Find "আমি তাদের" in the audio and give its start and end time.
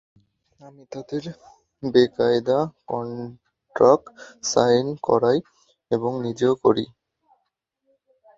0.59-1.23